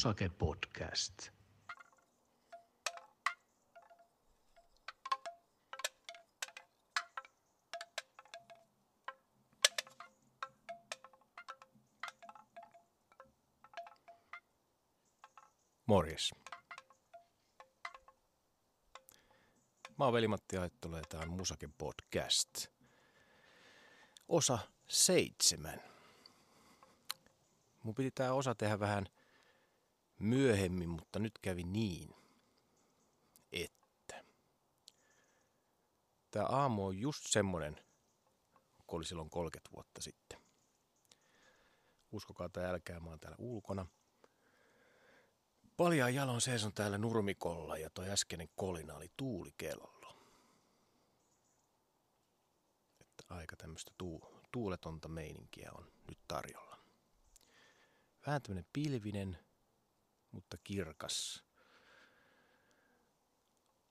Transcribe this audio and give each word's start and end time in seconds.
Musake 0.00 0.28
Podcast. 0.28 1.30
Morjes. 15.86 16.30
Mä 19.98 20.04
oon 20.04 20.12
Veli-Matti 20.12 20.56
Aittola 20.56 20.96
ja 20.96 21.02
tää 21.08 21.20
on 21.20 21.30
Musake 21.30 21.68
Podcast. 21.78 22.66
Osa 24.28 24.58
seitsemän. 24.88 25.80
Mun 27.82 27.94
piti 27.94 28.10
tää 28.10 28.32
osa 28.32 28.54
tehdä 28.54 28.80
vähän 28.80 29.06
myöhemmin, 30.20 30.88
mutta 30.88 31.18
nyt 31.18 31.38
kävi 31.42 31.64
niin, 31.64 32.14
että 33.52 34.24
tää 36.30 36.46
aamu 36.46 36.86
on 36.86 36.98
just 36.98 37.26
semmonen, 37.26 37.76
kun 38.86 38.96
oli 38.96 39.04
silloin 39.04 39.30
30 39.30 39.70
vuotta 39.72 40.02
sitten. 40.02 40.40
Uskokaa 42.12 42.48
tai 42.48 42.64
älkää, 42.64 43.00
mä 43.00 43.10
oon 43.10 43.20
täällä 43.20 43.36
ulkona– 43.38 43.86
Paljaan 45.80 46.14
jalon 46.14 46.40
seison 46.40 46.72
täällä 46.72 46.98
nurmikolla 46.98 47.78
ja 47.78 47.90
toi 47.90 48.10
äskeinen 48.10 48.48
kolina 48.54 48.94
oli 48.94 49.10
tuulikello. 49.16 50.16
Että 53.00 53.24
aika 53.28 53.56
tämmöistä 53.56 53.92
tuu, 53.98 54.40
tuuletonta 54.52 55.08
meininkiä 55.08 55.70
on 55.74 55.92
nyt 56.08 56.18
tarjolla. 56.28 56.78
Vähän 58.26 58.42
tämmönen 58.42 58.66
pilvinen, 58.72 59.38
mutta 60.32 60.56
kirkas. 60.64 61.44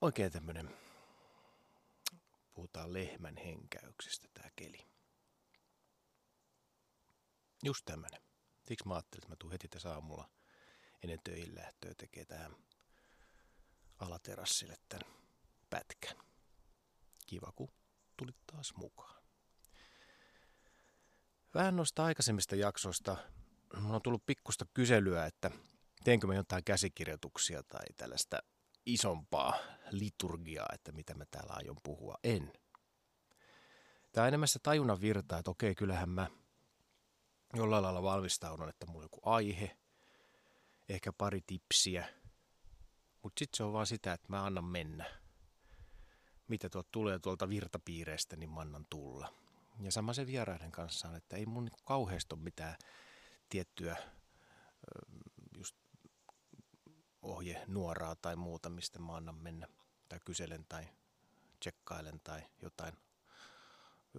Oikein 0.02 0.32
tämmönen, 0.32 0.78
puhutaan 2.54 2.94
lehmän 2.94 3.38
henkäyksestä 3.38 4.28
tää 4.34 4.50
keli. 4.56 4.88
Just 7.64 7.86
tämmönen. 7.86 8.22
Siksi 8.68 8.88
mä 8.88 8.94
ajattelin, 8.94 9.24
että 9.24 9.30
mä 9.30 9.36
tuun 9.40 9.52
heti 9.52 9.68
tässä 9.68 9.94
aamulla– 9.94 10.30
ennen 11.04 11.20
töihin 11.24 11.56
lähtöä 11.56 11.94
tekee 11.98 12.26
tähän 12.26 12.56
alaterassille 14.00 14.78
tämän 14.90 15.16
pätkän. 15.70 16.18
Kiva, 17.28 17.52
kun 17.56 17.74
tulit 18.18 18.38
taas 18.46 18.74
mukaan. 18.76 19.24
Vähän 21.54 21.76
noista 21.76 22.04
aikaisemmista 22.04 22.56
jaksoista 22.56 23.18
mulla 23.80 23.96
on 23.96 24.02
tullut 24.02 24.26
pikkusta 24.26 24.66
kyselyä, 24.74 25.26
että 25.26 25.52
teenkö 26.04 26.28
mä 26.28 26.36
jotain 26.36 26.64
käsikirjoituksia 26.64 27.64
tai 27.64 27.86
tällaista 27.98 28.40
isompaa 28.86 29.54
liturgiaa, 29.92 30.70
että 30.74 30.92
mitä 30.92 31.16
mä 31.16 31.26
täällä 31.32 31.54
aion 31.54 31.78
puhua. 31.84 32.18
En. 32.24 32.54
Tämä 34.12 34.24
on 34.24 34.28
enemmän 34.28 34.48
se 34.48 34.60
tajunnan 34.60 35.02
virtaa, 35.02 35.40
että 35.40 35.52
okei, 35.52 35.76
kyllähän 35.76 36.10
mä 36.10 36.28
jollain 37.54 37.84
lailla 37.84 38.04
valmistaudun, 38.04 38.70
että 38.70 38.86
mulla 38.86 39.00
on 39.00 39.06
joku 39.06 39.20
aihe, 39.24 39.78
ehkä 40.90 41.14
pari 41.14 41.42
tipsiä. 41.48 42.08
Mutta 43.24 43.40
sitten 43.40 43.58
se 43.58 43.64
on 43.64 43.74
vaan 43.74 43.88
sitä, 43.88 44.14
että 44.14 44.28
mä 44.30 44.46
annan 44.46 44.66
mennä. 44.66 45.06
Mitä 46.48 46.70
tuolta 46.70 46.90
tulee 46.92 47.20
tuolta 47.20 47.50
virtapiireistä, 47.50 48.36
niin 48.36 48.50
mä 48.50 48.60
annan 48.60 48.86
tulla. 48.90 49.34
Ja 49.82 49.92
sama 49.92 50.14
se 50.14 50.28
vieraiden 50.28 50.72
kanssa 50.72 51.08
on, 51.08 51.16
että 51.16 51.36
ei 51.36 51.46
mun 51.46 51.70
kauheasti 51.86 52.36
ole 52.36 52.44
mitään 52.44 52.76
tiettyä 53.50 53.96
ohje 57.22 57.64
nuoraa 57.68 58.16
tai 58.16 58.36
muuta, 58.36 58.70
mistä 58.70 59.00
mä 59.00 59.16
annan 59.16 59.36
mennä. 59.36 59.68
Tai 60.10 60.20
kyselen 60.26 60.66
tai 60.70 60.88
tsekkailen 61.60 62.20
tai 62.24 62.42
jotain 62.62 62.94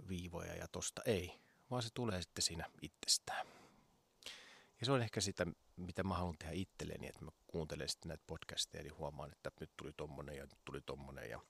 viivoja 0.09 0.55
ja 0.55 0.69
tosta 0.69 1.03
ei. 1.06 1.41
Vaan 1.71 1.83
se 1.83 1.88
tulee 1.94 2.22
sitten 2.22 2.43
siinä 2.43 2.71
itsestään. 2.83 3.47
Ja 4.81 4.87
se 4.87 4.93
on 4.93 5.03
ehkä 5.03 5.21
sitä, 5.21 5.47
mitä 5.77 6.05
mä 6.05 6.15
haluan 6.15 6.38
tehdä 6.38 6.53
itselleni, 6.53 7.06
että 7.06 7.25
mä 7.25 7.31
kuuntelen 7.47 7.88
sitten 7.88 8.09
näitä 8.09 8.25
podcasteja, 8.27 8.83
niin 8.83 8.97
huomaan, 8.97 9.32
että 9.32 9.50
nyt 9.61 9.71
tuli 9.77 9.93
tommonen 9.93 10.37
ja 10.37 10.43
nyt 10.43 10.65
tuli 10.65 10.81
tommonen. 10.81 11.31
Ja 11.31 11.41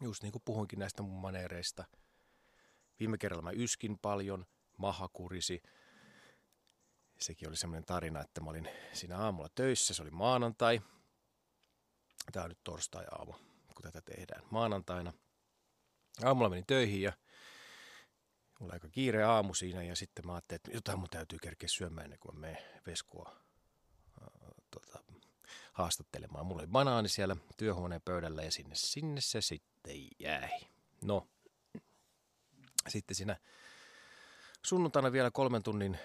just 0.00 0.22
niin 0.22 0.32
kuin 0.32 0.42
puhuinkin 0.44 0.78
näistä 0.78 1.02
mun 1.02 1.20
maneereista. 1.20 1.84
Viime 3.00 3.18
kerralla 3.18 3.42
mä 3.42 3.50
yskin 3.50 3.98
paljon, 3.98 4.46
maha 4.76 5.08
kurisi. 5.12 5.62
Sekin 7.20 7.48
oli 7.48 7.56
semmoinen 7.56 7.84
tarina, 7.84 8.20
että 8.20 8.40
mä 8.40 8.50
olin 8.50 8.68
siinä 8.92 9.18
aamulla 9.18 9.48
töissä, 9.54 9.94
se 9.94 10.02
oli 10.02 10.10
maanantai. 10.10 10.80
Tämä 12.32 12.44
on 12.44 12.50
nyt 12.50 12.64
torstai-aamu, 12.64 13.32
kun 13.74 13.82
tätä 13.82 14.02
tehdään 14.02 14.42
maanantaina. 14.50 15.12
Aamulla 16.24 16.48
menin 16.48 16.66
töihin 16.66 17.02
ja 17.02 17.12
Mulla 18.58 18.72
aika 18.72 18.88
kiire 18.88 19.24
aamu 19.24 19.54
siinä 19.54 19.82
ja 19.82 19.96
sitten 19.96 20.26
mä 20.26 20.32
ajattelin, 20.32 20.56
että 20.58 20.70
jotain 20.74 20.98
mun 20.98 21.10
täytyy 21.10 21.38
kerkeä 21.38 21.68
syömään 21.68 22.04
ennen 22.04 22.18
kuin 22.18 22.40
menen 22.40 22.58
Veskua 22.86 23.36
äh, 24.22 24.28
tota, 24.70 24.98
haastattelemaan. 25.72 26.46
Mulla 26.46 26.60
oli 26.62 26.68
banaani 26.68 27.08
siellä 27.08 27.36
työhuoneen 27.56 28.02
pöydällä 28.04 28.42
ja 28.42 28.50
sinne, 28.50 28.74
sinne 28.74 29.20
se 29.20 29.40
sitten 29.40 29.96
jäi. 30.18 30.48
No, 31.04 31.28
sitten 32.88 33.14
siinä 33.14 33.36
sunnuntaina 34.66 35.12
vielä 35.12 35.30
kolmen 35.30 35.62
tunnin 35.62 35.98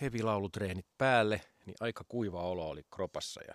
hevilaulutreenit 0.00 0.86
päälle, 0.98 1.40
niin 1.66 1.76
aika 1.80 2.04
kuiva 2.08 2.42
olo 2.42 2.68
oli 2.68 2.82
kropassa 2.94 3.40
ja 3.48 3.54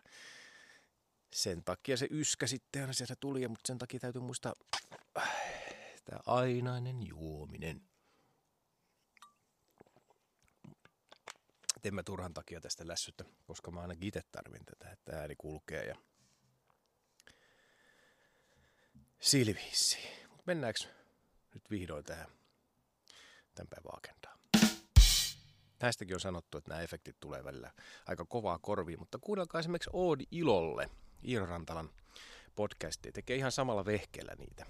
sen 1.34 1.64
takia 1.64 1.98
se 1.98 2.08
yskä 2.12 2.48
sitten 2.48 2.82
aina 2.82 2.94
sieltä 2.94 3.16
tuli, 3.20 3.48
mutta 3.48 3.68
sen 3.68 3.78
takia 3.78 4.00
täytyy 4.00 4.22
muistaa 4.22 4.54
äh, 5.18 5.30
tämä 6.06 6.20
ainainen 6.26 7.08
juominen. 7.08 7.82
en 11.84 11.96
mä 11.96 12.04
turhan 12.04 12.34
takia 12.34 12.62
tästä 12.62 12.88
lässyttä, 12.88 13.26
koska 13.48 13.72
mä 13.72 13.82
ainakin 13.82 14.08
itse 14.08 14.22
tarvin 14.32 14.66
tätä, 14.66 14.92
että 14.92 15.20
ääni 15.20 15.36
kulkee 15.38 15.86
ja 15.86 15.96
silviisi. 19.22 19.98
Mennäänkö 20.46 20.80
nyt 21.54 21.72
vihdoin 21.72 22.06
tähän 22.06 22.28
tämän 23.56 23.68
päivän 23.70 23.98
agendaan? 23.98 24.35
Tästäkin 25.80 26.16
on 26.16 26.20
sanottu, 26.20 26.58
että 26.58 26.70
nämä 26.70 26.82
efektit 26.82 27.16
tulee 27.20 27.44
välillä 27.44 27.72
aika 28.06 28.26
kovaa 28.26 28.60
korviin, 28.60 29.00
mutta 29.00 29.18
kuunnelkaa 29.22 29.60
esimerkiksi 29.60 29.90
Oodi 29.94 30.24
Ilolle, 30.32 30.90
Iiro 31.28 31.46
Rantalan 31.46 31.90
podcastia. 32.56 33.12
Tekee 33.12 33.38
ihan 33.38 33.52
samalla 33.52 33.86
vehkeellä 33.86 34.36
niitä 34.38 34.66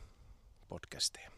podcasteja. 0.67 1.31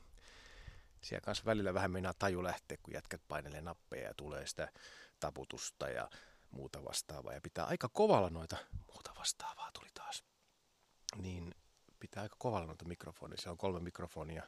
Siellä 1.02 1.26
kanssa 1.26 1.46
välillä 1.46 1.74
vähän 1.74 1.92
meinaa 1.92 2.14
taju 2.20 2.44
lähteä, 2.44 2.78
kun 2.84 2.94
jätkät 2.94 3.22
painelee 3.28 3.62
nappeja 3.62 4.08
ja 4.08 4.14
tulee 4.18 4.48
sitä 4.48 4.72
taputusta 5.20 5.90
ja 5.90 6.10
muuta 6.52 6.84
vastaavaa. 6.84 7.34
Ja 7.34 7.42
pitää 7.42 7.66
aika 7.66 7.90
kovalla 7.90 8.30
noita, 8.30 8.58
muuta 8.88 9.12
vastaavaa 9.18 9.72
tuli 9.72 9.88
taas, 9.94 10.24
niin 11.16 11.56
pitää 12.00 12.24
aika 12.24 12.36
kovalla 12.40 12.68
noita 12.68 12.86
mikrofonia. 12.86 13.38
Siellä 13.38 13.52
on 13.52 13.58
kolme 13.58 13.80
mikrofonia, 13.80 14.44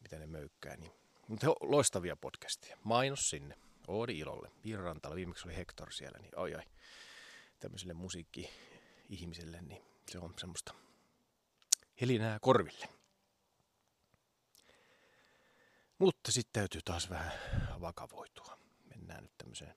mitä 0.00 0.18
ne 0.18 0.26
möykkää. 0.26 0.76
Niin. 0.76 0.92
Mutta 1.28 1.46
loistavia 1.60 2.16
podcastia. 2.16 2.78
Mainos 2.84 3.30
sinne. 3.30 3.56
Oodi 3.92 4.18
ilolle. 4.18 4.50
Virrantalla 4.64 5.16
viimeksi 5.16 5.48
oli 5.48 5.56
Hector 5.56 5.92
siellä, 5.92 6.18
niin 6.18 6.38
oi 6.38 6.54
oi. 6.54 6.62
Tämmöiselle 7.60 7.94
musiikki-ihmiselle, 7.94 9.60
niin 9.60 9.82
se 10.10 10.18
on 10.18 10.34
semmoista 10.38 10.74
helinää 12.00 12.38
korville. 12.40 12.88
Mutta 15.98 16.32
sitten 16.32 16.52
täytyy 16.52 16.80
taas 16.84 17.10
vähän 17.10 17.32
vakavoitua 17.80 18.58
mennään 18.84 19.22
nyt 19.22 19.32
tämmöiseen 19.38 19.74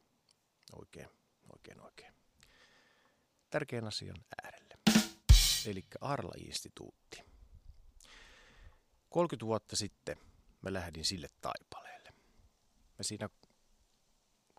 oikein, 0.74 1.10
oikein, 1.54 1.82
oikein 1.82 2.14
tärkeän 3.50 3.88
asian 3.88 4.26
äärelle. 4.44 4.76
Eli 5.66 5.86
Arla-instituutti. 6.02 7.24
30 9.10 9.46
vuotta 9.46 9.76
sitten 9.76 10.18
mä 10.62 10.74
lähdin 10.74 11.06
sille 11.06 11.28
taipaleelle. 11.42 12.14
Mä 12.98 13.04
siinä 13.04 13.30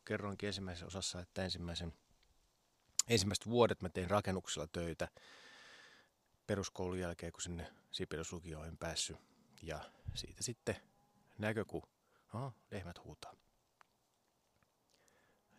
kerroinkin 0.07 0.47
ensimmäisessä 0.47 0.87
osassa, 0.87 1.21
että 1.21 1.45
ensimmäisen, 1.45 1.93
ensimmäiset 3.09 3.47
vuodet 3.47 3.83
mä 3.83 3.89
tein 3.89 4.11
rakennuksella 4.11 4.69
töitä 4.73 5.09
peruskoulun 6.47 6.99
jälkeen, 6.99 7.33
kun 7.33 7.43
sinne 7.43 7.73
Sipilöslukioon 7.91 8.69
en 8.69 8.79
päässyt. 8.79 9.17
Ja 9.63 9.81
siitä 10.15 10.43
sitten 10.43 10.77
näkö, 11.39 11.65
kun 11.65 11.83
oh, 12.35 12.55
lehmät 12.71 13.05
huutaa 13.05 13.33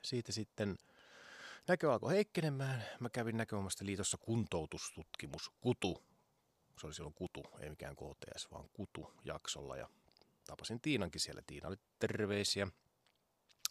siitä 0.08 0.32
sitten 0.32 0.78
näkö 1.68 1.94
alkoi 1.94 2.14
heikkenemään. 2.14 2.84
Mä 3.00 3.10
kävin 3.10 3.38
näköomasta 3.38 3.86
liitossa 3.86 4.18
kuntoutustutkimus, 4.18 5.52
KUTU. 5.62 6.04
Se 6.80 6.88
oli 6.88 6.94
silloin 6.94 7.14
KUTU, 7.14 7.44
ei 7.60 7.70
mikään 7.70 7.96
KTS, 7.96 8.52
vaan 8.52 8.70
KUTU-jaksolla. 8.70 9.78
Ja 9.78 9.90
tapasin 10.48 10.82
Tiinankin 10.82 11.22
siellä. 11.22 11.42
Tiina 11.48 11.68
oli 11.68 11.78
terveisiä. 12.00 12.68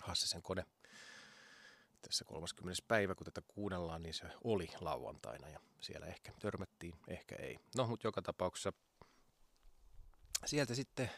Hassisen 0.00 0.42
kone 0.42 0.66
tässä 2.02 2.24
30. 2.24 2.82
päivä, 2.88 3.14
kun 3.14 3.24
tätä 3.24 3.40
kuunnellaan, 3.48 4.02
niin 4.02 4.14
se 4.14 4.26
oli 4.44 4.68
lauantaina 4.80 5.48
ja 5.48 5.60
siellä 5.80 6.06
ehkä 6.06 6.32
törmättiin, 6.40 6.94
ehkä 7.08 7.36
ei. 7.36 7.58
No, 7.76 7.86
mutta 7.86 8.06
joka 8.06 8.22
tapauksessa 8.22 8.72
sieltä 10.46 10.74
sitten 10.74 11.10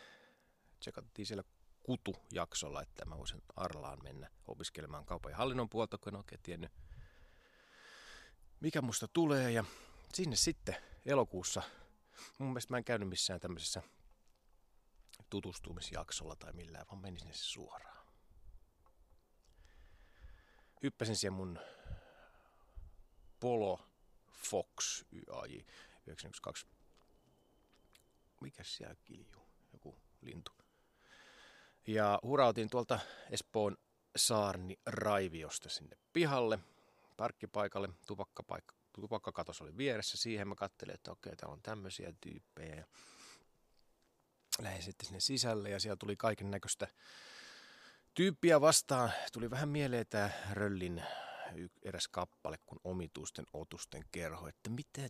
tsekattiin 0.81 1.27
siellä 1.27 1.45
kutujaksolla, 1.83 2.83
että 2.83 3.05
mä 3.05 3.19
voisin 3.19 3.43
Arlaan 3.57 4.03
mennä 4.03 4.31
opiskelemaan 4.47 5.05
kaupan 5.05 5.31
ja 5.33 5.37
hallinnon 5.37 5.69
puolta, 5.69 5.99
kun 5.99 6.13
en 6.13 6.17
oikein 6.17 6.43
tiennyt, 6.43 6.73
mikä 8.61 8.83
musta 8.83 9.09
tulee. 9.09 9.51
Ja 9.51 9.65
sinne 10.15 10.37
sitten 10.37 10.77
elokuussa, 11.07 11.63
mun 12.39 12.49
mielestä 12.49 12.73
mä 12.73 12.79
en 12.79 12.85
käynyt 12.85 13.09
missään 13.09 13.41
tämmöisessä 13.41 13.83
tutustumisjaksolla 15.31 16.37
tai 16.37 16.53
millään, 16.53 16.87
vaan 16.89 17.03
menin 17.03 17.21
sinne 17.21 17.35
suoraan. 17.35 17.98
Hyppäsin 20.83 21.17
siihen 21.17 21.33
mun 21.33 21.59
Polo 23.41 23.81
Fox 24.33 25.05
YAJ 25.13 25.65
912. 26.07 26.77
Mikä 28.41 28.65
siellä 28.65 28.95
kiljuu? 29.05 29.43
Joku 29.73 29.99
lintu. 30.21 30.53
Ja 31.87 32.19
hurautin 32.23 32.71
tuolta 32.71 32.99
Espoon 33.31 33.77
Saarni 34.17 34.79
Raiviosta 34.87 35.69
sinne 35.69 35.97
pihalle, 36.13 36.59
parkkipaikalle, 37.17 37.89
tupakkapaikka, 38.07 38.75
tupakkakatos 38.93 39.63
oli 39.63 39.77
vieressä. 39.77 40.17
Siihen 40.17 40.49
mä 40.49 40.55
katselin, 40.55 40.95
että 40.95 41.13
okei, 41.13 41.37
täällä 41.37 41.53
on 41.53 41.63
tämmöisiä 41.63 42.13
tyyppejä. 42.21 42.87
Lähdin 44.63 44.83
sitten 44.83 45.07
sinne 45.07 45.21
sisälle 45.21 45.71
ja 45.71 45.81
siellä 45.81 45.97
tuli 45.97 46.17
kaiken 46.17 46.51
näköistä 46.51 46.89
tyyppiä 48.19 48.61
vastaan. 48.61 49.13
Tuli 49.33 49.51
vähän 49.51 49.69
mieleen 49.69 50.07
tämä 50.11 50.31
Röllin 50.53 51.03
eräs 51.83 52.09
kappale 52.09 52.59
kuin 52.67 52.81
omituisten 52.85 53.45
otusten 53.53 54.03
kerho, 54.13 54.49
että 54.49 54.71
mitä 54.71 55.09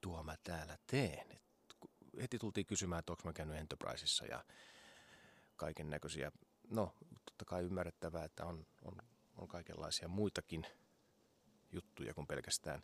tuo 0.00 0.22
mä 0.22 0.34
täällä 0.42 0.78
teen. 0.86 1.32
Et 1.32 1.42
heti 2.20 2.38
tultiin 2.38 2.66
kysymään, 2.66 2.98
että 2.98 3.12
onko 3.12 3.22
mä 3.24 3.32
käynyt 3.32 3.56
Enterpriseissa 3.56 4.26
ja 4.26 4.44
kaiken 5.56 5.90
näköisiä. 5.90 6.32
No, 6.70 6.94
totta 7.24 7.44
kai 7.44 7.62
ymmärrettävää, 7.62 8.24
että 8.24 8.44
on, 8.44 8.66
on, 8.82 8.96
on 9.36 9.48
kaikenlaisia 9.48 10.08
muitakin 10.08 10.66
juttuja 11.72 12.14
kuin 12.14 12.26
pelkästään 12.26 12.82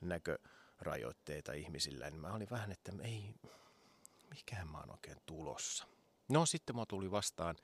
näkörajoitteita 0.00 1.52
ihmisillä. 1.52 2.10
Niin 2.10 2.20
mä 2.20 2.32
olin 2.32 2.50
vähän, 2.50 2.72
että 2.72 2.92
ei, 3.02 3.34
mikähän 4.30 4.68
mä 4.68 4.78
oon 4.78 4.90
oikein 4.90 5.18
tulossa. 5.26 5.86
No 6.28 6.46
sitten 6.46 6.76
mä 6.76 6.84
tuli 6.88 7.10
vastaan 7.10 7.56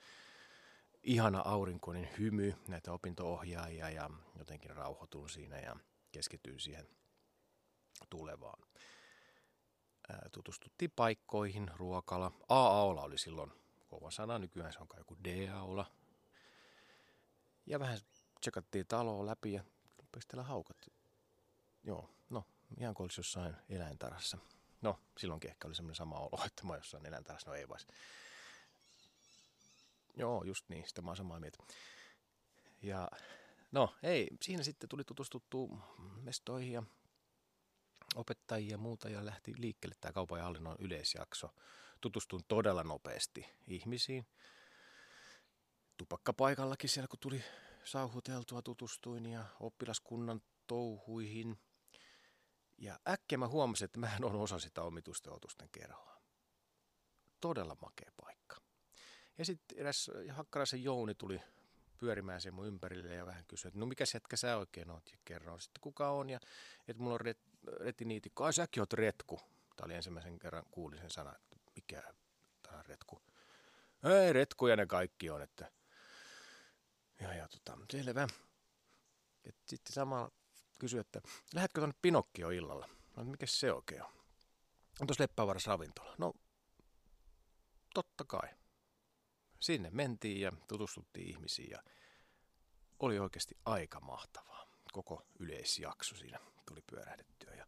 ihana 1.05 1.43
aurinkoinen 1.45 2.11
hymy 2.19 2.55
näitä 2.69 2.93
opintoohjaajia 2.93 3.91
ja 3.91 4.11
jotenkin 4.39 4.71
rauhoitun 4.71 5.31
siinä 5.31 5.59
ja 5.59 5.77
keskityin 6.13 6.61
siihen 6.61 6.89
tulevaan. 8.11 8.63
Tutustuttiin 10.33 10.91
paikkoihin, 10.97 11.71
ruokala. 11.75 12.33
A-aula 12.49 13.03
oli 13.03 13.19
silloin 13.19 13.53
kova 13.89 14.11
sana, 14.11 14.39
nykyään 14.39 14.73
se 14.73 14.79
on 14.79 14.89
kai 14.89 15.01
joku 15.01 15.17
D-aula. 15.25 15.87
Ja 17.67 17.81
vähän 17.81 17.99
tsekattiin 18.41 18.87
taloa 18.87 19.27
läpi 19.27 19.53
ja 19.53 19.65
rupesi 19.99 20.29
haukat. 20.43 20.77
Joo, 21.83 22.11
no, 22.31 22.45
ihan 22.79 22.95
kuin 22.95 23.05
olisi 23.05 23.21
jossain 23.21 23.57
eläintarassa. 23.69 24.39
No, 24.81 25.01
silloinkin 25.19 25.51
ehkä 25.51 25.69
oli 25.69 25.75
semmoinen 25.75 25.95
sama 25.97 26.19
olo, 26.19 26.45
että 26.47 26.67
mä 26.67 26.77
jossain 26.77 27.07
eläintarassa, 27.07 27.51
no 27.51 27.57
ei 27.57 27.69
vais. 27.69 27.87
Joo, 30.17 30.45
just 30.45 30.69
niin, 30.69 30.89
sitä 30.89 31.03
mä 31.03 31.11
oon 31.11 31.17
samaa 31.17 31.41
mieltä. 31.41 31.59
Ja 32.83 33.09
no, 33.73 33.95
ei, 34.03 34.29
siinä 34.43 34.63
sitten 34.63 34.89
tuli 34.89 35.05
tutustuttu 35.05 35.79
mestoihin 36.23 36.73
ja 36.73 36.83
opettajia 38.15 38.71
ja 38.71 38.79
muuta 38.79 39.09
ja 39.09 39.25
lähti 39.25 39.53
liikkeelle 39.57 39.97
tämä 40.01 40.13
kaupan 40.13 40.39
ja 40.39 40.45
hallinnon 40.45 40.77
yleisjakso. 40.79 41.51
Tutustun 42.01 42.41
todella 42.49 42.85
nopeasti 42.85 43.47
ihmisiin. 43.67 44.27
Tupakkapaikallakin 45.97 46.91
siellä, 46.91 47.09
kun 47.09 47.19
tuli 47.19 47.45
sauhuteltua, 47.85 48.63
tutustuin 48.63 49.27
ja 49.27 49.45
oppilaskunnan 49.61 50.43
touhuihin. 50.67 51.61
Ja 52.79 52.99
äkkiä 53.09 53.39
mä 53.39 53.49
huomasin, 53.49 53.85
että 53.85 54.01
mä 54.01 54.17
en 54.17 54.25
ole 54.25 54.43
osa 54.43 54.59
sitä 54.59 54.83
omitusten 54.83 55.69
kerhoa. 55.73 56.23
Todella 57.41 57.77
makea 57.81 58.11
paikka. 58.17 58.64
Ja 59.39 59.45
sitten 59.45 59.79
eräs 59.79 60.11
Hakkaraisen 60.31 60.85
Jouni 60.85 61.15
tuli 61.15 61.41
pyörimään 61.99 62.41
sen 62.41 62.55
mun 62.55 62.67
ympärille 62.67 63.15
ja 63.15 63.27
vähän 63.27 63.45
kysyi, 63.49 63.69
että 63.69 63.81
no 63.81 63.87
mikä 63.87 64.05
jätkä 64.15 64.37
sä 64.37 64.57
oikein 64.57 64.91
oot 64.91 65.11
ja 65.11 65.19
kerron 65.25 65.61
sitten 65.61 65.81
kuka 65.81 66.11
on 66.11 66.31
ja 66.31 66.41
että 66.89 67.03
mulla 67.03 67.15
on 67.15 67.21
ret, 67.21 67.39
retiniitikko. 67.81 68.45
Ai 68.45 68.53
säkin 68.53 68.81
oot 68.81 68.93
retku. 68.93 69.41
Tämä 69.77 69.87
oli 69.87 69.95
ensimmäisen 69.95 70.39
kerran 70.39 70.65
kuulin 70.71 70.99
sen 70.99 71.11
sanan, 71.11 71.37
että 71.37 71.57
mikä 71.77 72.03
tämä 72.63 72.79
on 72.79 72.85
retku. 72.87 73.23
Ei 74.25 74.33
retkuja 74.33 74.77
ne 74.77 74.87
kaikki 74.87 75.31
on, 75.31 75.43
että 75.43 75.71
ja, 77.21 77.35
ja 77.35 77.49
tota, 77.49 77.79
selvä. 77.93 78.29
Et 79.45 79.57
sitten 79.69 79.93
samalla 79.93 80.31
kysyi, 80.79 81.01
että 81.01 81.21
lähdetkö 81.55 81.81
tuonne 81.81 81.97
Pinokkio 82.03 82.51
illalla? 82.51 82.89
No, 83.17 83.25
mikä 83.25 83.47
se 83.47 83.73
oikein 83.73 84.03
on? 84.03 84.11
On 85.01 85.07
tuossa 85.07 85.23
Leppävaras 85.23 85.67
ravintola. 85.67 86.15
No, 86.19 86.33
totta 87.95 88.25
kai. 88.25 88.49
Sinne 89.65 89.91
mentiin 89.91 90.41
ja 90.41 90.53
tutustuttiin 90.69 91.29
ihmisiin 91.29 91.71
ja 91.71 91.83
oli 92.99 93.19
oikeasti 93.19 93.55
aika 93.65 94.01
mahtavaa. 94.01 94.67
Koko 94.93 95.23
yleisjakso 95.39 96.17
siinä 96.17 96.39
tuli 96.69 96.83
pyörähdettyä 96.91 97.55
ja 97.55 97.67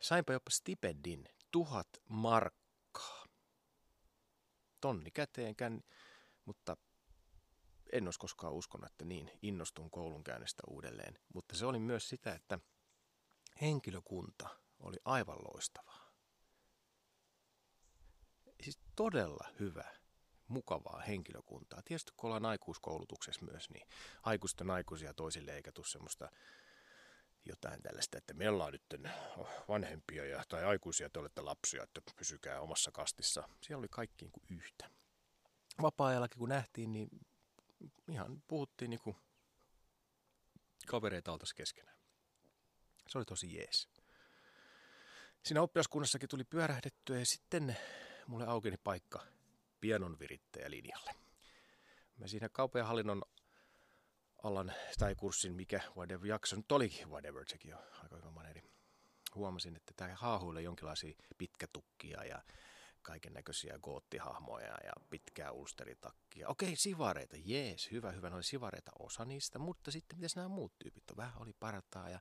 sainpa 0.00 0.32
jopa 0.32 0.50
stipendin 0.50 1.28
tuhat 1.50 1.88
markkaa. 2.08 3.26
Tonni 4.80 5.10
käteen, 5.10 5.54
mutta 6.44 6.76
en 7.92 8.04
olisi 8.06 8.18
koskaan 8.18 8.52
uskonut, 8.52 8.90
että 8.90 9.04
niin 9.04 9.30
innostun 9.42 9.90
koulunkäynnistä 9.90 10.62
uudelleen. 10.66 11.18
Mutta 11.34 11.56
se 11.56 11.66
oli 11.66 11.78
myös 11.78 12.08
sitä, 12.08 12.34
että 12.34 12.58
henkilökunta 13.60 14.48
oli 14.78 14.96
aivan 15.04 15.38
loistavaa. 15.38 16.10
Siis 18.62 18.78
todella 18.96 19.48
hyvä, 19.60 19.99
mukavaa 20.50 21.00
henkilökuntaa. 21.00 21.82
Tietysti 21.84 22.12
kun 22.16 22.28
ollaan 22.28 22.46
aikuiskoulutuksessa 22.46 23.44
myös, 23.44 23.70
niin 23.70 23.88
aikuisten 24.22 24.70
aikuisia 24.70 25.14
toisille 25.14 25.54
eikä 25.54 25.72
tule 25.72 25.86
semmoista 25.86 26.30
jotain 27.44 27.82
tällaista, 27.82 28.18
että 28.18 28.34
me 28.34 28.48
ollaan 28.48 28.72
nyt 28.72 28.82
vanhempia 29.68 30.24
ja, 30.24 30.44
tai 30.48 30.64
aikuisia, 30.64 31.10
te 31.10 31.18
olette 31.18 31.40
lapsia, 31.40 31.82
että 31.82 32.00
pysykää 32.16 32.60
omassa 32.60 32.92
kastissa. 32.92 33.48
Siellä 33.62 33.78
oli 33.78 33.88
kaikki 33.90 34.24
niin 34.24 34.32
kuin 34.32 34.58
yhtä. 34.58 34.90
Vapaa-ajallakin 35.82 36.38
kun 36.38 36.48
nähtiin, 36.48 36.92
niin 36.92 37.08
ihan 38.08 38.42
puhuttiin 38.48 38.90
niinku 38.90 39.16
kavereita 40.86 41.32
oltaisiin 41.32 41.56
keskenään. 41.56 41.96
Se 43.08 43.18
oli 43.18 43.24
tosi 43.24 43.54
jees. 43.54 43.88
Siinä 45.42 45.62
oppilaskunnassakin 45.62 46.28
tuli 46.28 46.44
pyörähdettyä 46.44 47.18
ja 47.18 47.26
sitten 47.26 47.76
mulle 48.26 48.46
aukeni 48.46 48.76
paikka 48.76 49.26
pianon 49.80 50.18
virittäjälinjalle. 50.18 51.14
Mä 52.18 52.26
siinä 52.26 52.48
kaupan 52.48 52.86
hallinnon 52.86 53.22
alan 54.42 54.72
tai 54.98 55.14
kurssin, 55.14 55.54
mikä 55.54 55.80
whatever 55.96 56.26
jakso 56.26 56.56
nyt 56.56 56.72
olikin, 56.72 57.08
whatever, 57.10 57.44
sekin 57.48 57.74
on 57.74 57.82
aika 58.02 58.16
hyvä 58.16 58.30
maneri. 58.30 58.62
Huomasin, 59.34 59.76
että 59.76 59.92
tämä 59.96 60.14
haahuille 60.14 60.62
jonkinlaisia 60.62 61.14
pitkätukkia 61.38 62.24
ja 62.24 62.42
kaiken 63.02 63.32
näköisiä 63.32 63.78
goottihahmoja 63.78 64.78
ja 64.84 64.92
pitkää 65.10 65.50
ulsteritakkia. 65.50 66.48
Okei, 66.48 66.76
sivareita, 66.76 67.36
jees, 67.44 67.90
hyvä, 67.90 68.12
hyvä, 68.12 68.30
noin 68.30 68.42
sivareita 68.42 68.92
osa 68.98 69.24
niistä, 69.24 69.58
mutta 69.58 69.90
sitten 69.90 70.18
mitä 70.18 70.26
nämä 70.36 70.48
muut 70.48 70.78
tyypit 70.78 71.10
on? 71.10 71.16
Vähän 71.16 71.42
oli 71.42 71.52
partaa 71.60 72.10
ja 72.10 72.20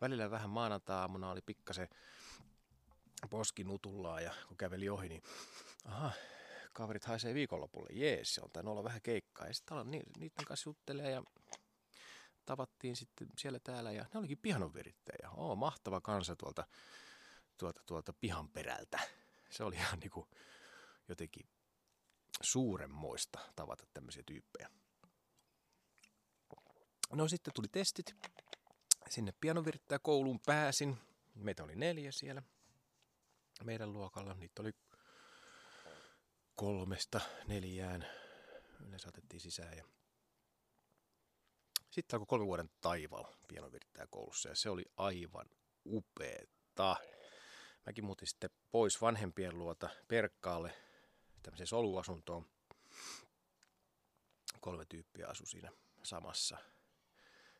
välillä 0.00 0.30
vähän 0.30 0.50
maanantaa-aamuna 0.50 1.30
oli 1.30 1.40
pikkasen 1.42 1.88
poski 3.30 3.64
nutullaa 3.64 4.20
ja 4.20 4.34
kun 4.48 4.56
käveli 4.56 4.88
ohi, 4.88 5.08
niin 5.08 5.22
aha, 5.84 6.12
kaverit 6.72 7.04
haisee 7.04 7.34
viikonlopulle, 7.34 7.88
jees, 7.92 8.38
on 8.38 8.50
tainnut 8.50 8.72
olla 8.72 8.84
vähän 8.84 9.02
keikkaa. 9.02 9.46
Ja 9.46 9.54
sitten 9.54 9.90
ni, 9.90 10.02
niiden 10.18 10.44
kanssa 10.46 10.70
juttelee 10.70 11.10
ja 11.10 11.22
tavattiin 12.46 12.96
sitten 12.96 13.28
siellä 13.38 13.58
täällä 13.58 13.92
ja 13.92 14.06
ne 14.14 14.20
olikin 14.20 14.38
pihanonvirittäjä. 14.38 15.30
Oo, 15.30 15.56
mahtava 15.56 16.00
kansa 16.00 16.36
tuolta, 16.36 16.66
tuolta, 17.58 17.82
tuolta 17.86 18.12
pihan 18.12 18.48
perältä 18.48 18.98
se 19.52 19.64
oli 19.64 19.74
ihan 19.74 19.98
niin 19.98 20.10
kuin 20.10 20.26
jotenkin 21.08 21.48
suuremmoista 22.40 23.38
tavata 23.56 23.84
tämmöisiä 23.94 24.22
tyyppejä. 24.26 24.70
No 27.12 27.28
sitten 27.28 27.54
tuli 27.54 27.68
testit. 27.68 28.16
Sinne 29.08 29.32
kouluun 30.02 30.40
pääsin. 30.46 30.98
Meitä 31.34 31.64
oli 31.64 31.76
neljä 31.76 32.12
siellä 32.12 32.42
meidän 33.64 33.92
luokalla. 33.92 34.34
Niitä 34.34 34.62
oli 34.62 34.72
kolmesta 36.62 37.20
neljään. 37.46 38.06
Yleensä 38.86 39.08
otettiin 39.08 39.40
sisään. 39.40 39.76
Ja 39.76 39.84
Sitten 41.90 42.16
alkoi 42.16 42.26
kolmen 42.26 42.46
vuoden 42.46 42.70
taival 42.80 43.24
pienovirttäjäkoulussa 43.48 44.48
ja 44.48 44.54
se 44.54 44.70
oli 44.70 44.84
aivan 44.96 45.46
upeeta. 45.86 46.96
Mäkin 47.86 48.04
muutin 48.04 48.28
sitten 48.28 48.50
pois 48.70 49.00
vanhempien 49.00 49.58
luota 49.58 49.88
Perkkaalle 50.08 50.74
tämmöiseen 51.42 51.66
soluasuntoon. 51.66 52.46
Kolme 54.60 54.84
tyyppiä 54.84 55.28
asui 55.28 55.46
siinä 55.46 55.70
samassa. 56.02 56.56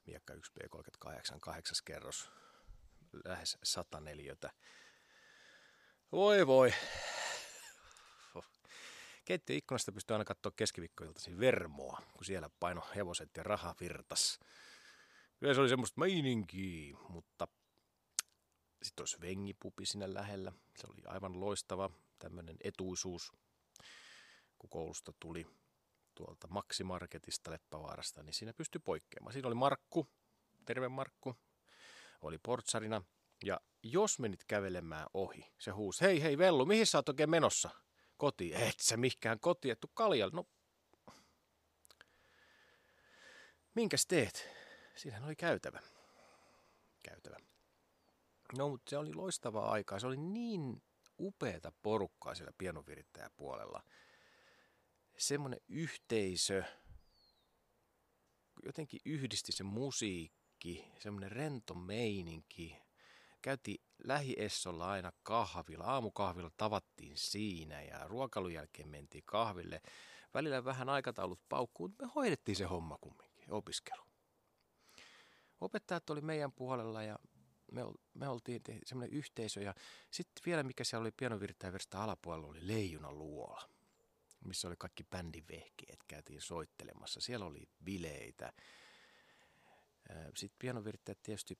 Miekka 0.06 0.34
1B38, 0.34 1.38
kahdeksas 1.40 1.82
kerros, 1.82 2.30
lähes 3.24 3.58
104. 3.62 4.36
Voi 6.12 6.46
voi. 6.46 6.72
Keittiön 9.24 9.56
ikkunasta 9.56 9.92
pystyy 9.92 10.14
aina 10.14 10.24
katsoa 10.24 10.52
keskiviikkoiltaisin 10.56 11.40
vermoa, 11.40 12.02
kun 12.12 12.24
siellä 12.24 12.50
paino 12.60 12.82
hevoset 12.96 13.30
ja 13.36 13.42
raha 13.42 13.74
virtas. 13.80 14.38
Kyllä 15.38 15.54
se 15.54 15.60
oli 15.60 15.68
semmoista 15.68 16.00
meininkiä, 16.00 16.96
mutta 17.08 17.48
sitten 18.82 19.02
olisi 19.02 19.20
vengipupi 19.20 19.86
siinä 19.86 20.14
lähellä. 20.14 20.52
Se 20.78 20.86
oli 20.86 21.02
aivan 21.06 21.40
loistava 21.40 21.90
tämmöinen 22.18 22.56
etuisuus, 22.64 23.32
kun 24.58 24.70
koulusta 24.70 25.12
tuli 25.20 25.46
tuolta 26.14 26.48
Maksimarketista 26.48 27.50
Leppävaarasta, 27.50 28.22
niin 28.22 28.34
siinä 28.34 28.52
pystyi 28.52 28.80
poikkeamaan. 28.84 29.32
Siinä 29.32 29.48
oli 29.48 29.54
Markku, 29.54 30.06
terve 30.64 30.88
Markku, 30.88 31.36
oli 32.22 32.38
portsarina. 32.38 33.02
Ja 33.44 33.60
jos 33.82 34.18
menit 34.18 34.44
kävelemään 34.44 35.06
ohi, 35.14 35.52
se 35.58 35.70
huusi, 35.70 36.00
hei 36.00 36.22
hei 36.22 36.38
Vellu, 36.38 36.66
mihin 36.66 36.86
sä 36.86 36.98
oot 36.98 37.08
oikein 37.08 37.30
menossa? 37.30 37.70
Kotiin. 38.22 38.54
Et 38.56 38.80
sä 38.80 38.96
mihkään 38.96 39.40
kotiin, 39.40 39.72
ettu 39.72 39.90
kaljalle. 39.94 40.32
No, 40.34 40.46
minkäs 43.74 44.06
teet? 44.06 44.48
Siinähän 44.96 45.24
oli 45.24 45.36
käytävä. 45.36 45.80
Käytävä. 47.02 47.36
No, 48.58 48.68
mutta 48.68 48.90
se 48.90 48.98
oli 48.98 49.14
loistavaa 49.14 49.70
aikaa. 49.70 49.98
Se 49.98 50.06
oli 50.06 50.16
niin 50.16 50.82
upeata 51.18 51.72
porukkaa 51.82 52.34
siellä 52.34 52.52
pienonvirittäjäpuolella. 52.58 53.82
Semmoinen 55.18 55.60
yhteisö, 55.68 56.62
jotenkin 58.64 59.00
yhdisti 59.04 59.52
se 59.52 59.64
musiikki, 59.64 60.92
semmoinen 60.98 61.32
rento 61.32 61.74
meininki. 61.74 62.76
Käytiin 63.42 63.84
lähiessolla 64.04 64.90
aina 64.90 65.12
kahvilla. 65.22 65.84
Aamukahvilla 65.84 66.50
tavattiin 66.56 67.16
siinä 67.16 67.82
ja 67.82 68.08
ruokailun 68.08 68.52
jälkeen 68.52 68.88
mentiin 68.88 69.24
kahville. 69.26 69.80
Välillä 70.34 70.64
vähän 70.64 70.88
aikataulut 70.88 71.40
paukkuu, 71.48 71.88
mutta 71.88 72.06
me 72.06 72.12
hoidettiin 72.14 72.56
se 72.56 72.64
homma 72.64 72.98
kumminkin, 73.00 73.52
opiskelu. 73.52 74.02
Opettajat 75.60 76.10
oli 76.10 76.20
meidän 76.20 76.52
puolella 76.52 77.02
ja 77.02 77.18
me, 77.72 77.80
me 78.14 78.28
oltiin 78.28 78.62
semmoinen 78.84 79.16
yhteisö 79.16 79.60
ja 79.60 79.74
sitten 80.10 80.42
vielä 80.46 80.62
mikä 80.62 80.84
siellä 80.84 81.02
oli 81.02 81.12
pienovirtajaversta 81.12 82.04
alapuolella 82.04 82.46
oli 82.46 82.66
leijuna 82.68 83.12
luola, 83.12 83.68
missä 84.44 84.68
oli 84.68 84.76
kaikki 84.78 85.04
bändivehkeet, 85.04 85.98
käytiin 86.08 86.40
soittelemassa. 86.40 87.20
Siellä 87.20 87.46
oli 87.46 87.68
bileitä. 87.84 88.52
Sitten 90.36 90.58
pienovirtajat 90.58 91.22
tietysti 91.22 91.58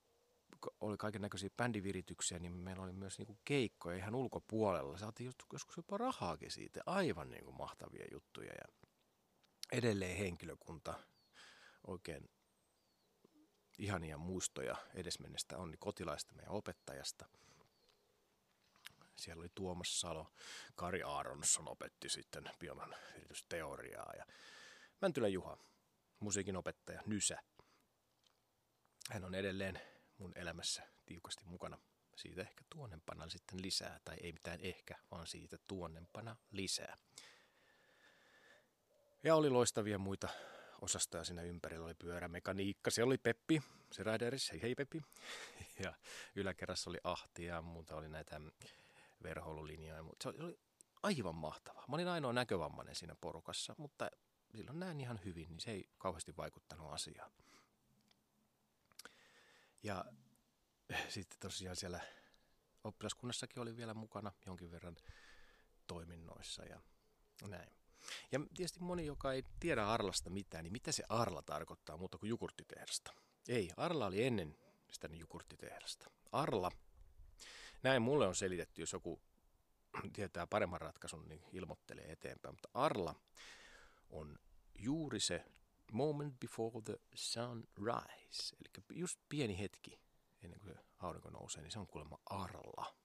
oli 0.81 0.97
kaiken 0.97 1.23
näköisiä 1.23 1.50
bändivirityksiä, 1.57 2.38
niin 2.38 2.52
meillä 2.52 2.83
oli 2.83 2.92
myös 2.92 3.19
niinku 3.19 3.38
keikkoja 3.45 3.97
ihan 3.97 4.14
ulkopuolella. 4.14 4.99
Saatiin 4.99 5.33
joskus 5.52 5.76
jopa 5.76 5.99
rahaakin 5.99 6.50
siitä. 6.50 6.81
Aivan 6.87 7.31
niinku 7.31 7.52
mahtavia 7.52 8.07
juttuja. 8.12 8.52
Ja 8.52 8.92
edelleen 9.73 10.16
henkilökunta 10.16 10.95
oikein 11.87 12.31
ihania 13.78 14.19
muistoja 14.19 14.76
edesmennestä 14.95 15.59
Onni 15.59 15.76
Kotilaista, 15.76 16.35
meidän 16.35 16.52
opettajasta. 16.52 17.26
Siellä 19.16 19.40
oli 19.40 19.49
Tuomas 19.54 20.00
Salo, 20.00 20.33
Kari 20.75 21.02
Aaronsson 21.02 21.69
opetti 21.69 22.09
sitten 22.09 22.50
pionan 22.59 22.95
yritysteoriaa 23.16 24.12
ja 24.16 24.26
Mäntylä 25.00 25.28
Juha, 25.28 25.59
musiikin 26.21 26.57
opettaja, 26.57 27.02
Nysä. 27.07 27.42
Hän 29.11 29.25
on 29.25 29.35
edelleen 29.35 29.81
mun 30.22 30.32
elämässä 30.34 30.82
tiukasti 31.06 31.44
mukana. 31.44 31.78
Siitä 32.16 32.40
ehkä 32.40 32.64
tuonnempana 32.70 33.28
sitten 33.28 33.62
lisää, 33.62 34.00
tai 34.04 34.16
ei 34.20 34.32
mitään 34.32 34.60
ehkä, 34.60 34.98
vaan 35.10 35.26
siitä 35.26 35.58
tuonnempana 35.68 36.36
lisää. 36.50 36.96
Ja 39.22 39.34
oli 39.34 39.50
loistavia 39.50 39.98
muita 39.98 40.28
osastoja 40.80 41.24
siinä 41.24 41.42
ympärillä. 41.42 41.86
Oli 41.86 41.94
pyörämekaniikka, 41.94 42.90
siellä 42.90 43.08
oli 43.08 43.18
Peppi, 43.18 43.62
se 43.92 44.02
Raideris, 44.02 44.52
hei 44.52 44.62
hei 44.62 44.74
Peppi. 44.74 45.02
Ja 45.84 45.94
yläkerrassa 46.34 46.90
oli 46.90 46.98
Ahti 47.04 47.44
ja 47.44 47.62
muuta 47.62 47.96
oli 47.96 48.08
näitä 48.08 48.40
verhoilulinjoja. 49.22 50.04
Se 50.22 50.28
oli 50.28 50.58
aivan 51.02 51.34
mahtavaa. 51.34 51.84
Mä 51.88 51.94
olin 51.94 52.08
ainoa 52.08 52.32
näkövammainen 52.32 52.94
siinä 52.94 53.16
porukassa, 53.20 53.74
mutta 53.78 54.10
silloin 54.54 54.80
näin 54.80 55.00
ihan 55.00 55.20
hyvin, 55.24 55.48
niin 55.48 55.60
se 55.60 55.70
ei 55.70 55.88
kauheasti 55.98 56.36
vaikuttanut 56.36 56.92
asiaan. 56.92 57.32
Ja 59.82 60.04
sitten 61.08 61.40
tosiaan 61.40 61.76
siellä 61.76 62.00
oppilaskunnassakin 62.84 63.62
oli 63.62 63.76
vielä 63.76 63.94
mukana 63.94 64.32
jonkin 64.46 64.70
verran 64.70 64.96
toiminnoissa 65.86 66.64
ja 66.64 66.80
näin. 67.48 67.72
Ja 68.32 68.40
tietysti 68.54 68.80
moni, 68.80 69.06
joka 69.06 69.32
ei 69.32 69.44
tiedä 69.60 69.88
Arlasta 69.88 70.30
mitään, 70.30 70.64
niin 70.64 70.72
mitä 70.72 70.92
se 70.92 71.04
Arla 71.08 71.42
tarkoittaa 71.42 71.96
muuta 71.96 72.18
kuin 72.18 72.30
jukurttitehdasta? 72.30 73.12
Ei, 73.48 73.70
Arla 73.76 74.06
oli 74.06 74.24
ennen 74.24 74.56
sitä 74.90 75.08
jukurttitehdasta. 75.12 76.10
Arla, 76.32 76.70
näin 77.82 78.02
mulle 78.02 78.26
on 78.26 78.34
selitetty, 78.34 78.82
jos 78.82 78.92
joku 78.92 79.22
tietää 80.12 80.46
paremman 80.46 80.80
ratkaisun, 80.80 81.28
niin 81.28 81.44
ilmoittelee 81.52 82.12
eteenpäin. 82.12 82.54
Mutta 82.54 82.68
Arla 82.74 83.14
on 84.10 84.38
juuri 84.74 85.20
se 85.20 85.44
moment 85.92 86.40
before 86.40 86.82
the 86.84 86.99
sun 87.14 87.64
rise, 87.76 88.56
eli 88.56 89.00
just 89.00 89.18
pieni 89.28 89.58
hetki 89.58 90.00
ennen 90.42 90.61
kuin 90.61 90.75
aurinko 90.99 91.30
nousee, 91.30 91.62
niin 91.62 91.70
se 91.70 91.78
on 91.78 91.87
kuulemma 91.87 92.18
Arla. 92.26 92.96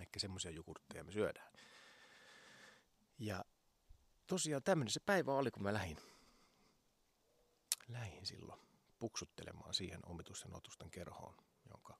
Ehkä 0.00 0.20
semmoisia 0.20 0.50
jukurtteja 0.50 1.04
me 1.04 1.12
syödään. 1.12 1.52
Ja 3.18 3.44
tosiaan 4.26 4.62
tämmöinen 4.62 4.92
se 4.92 5.00
päivä 5.00 5.32
oli, 5.32 5.50
kun 5.50 5.62
mä 5.62 5.72
lähdin, 5.72 5.98
lähdin 7.88 8.26
silloin 8.26 8.60
puksuttelemaan 8.98 9.74
siihen 9.74 10.00
omitusten 10.06 10.56
otusten 10.56 10.90
kerhoon, 10.90 11.34
jonka 11.70 11.98